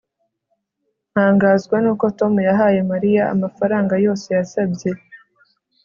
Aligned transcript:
ntangazwa 1.11 1.75
nuko 1.83 2.05
tom 2.19 2.33
yahaye 2.49 2.79
mariya 2.91 3.23
amafaranga 3.33 3.93
yose 4.05 4.27
yasabye 4.37 4.89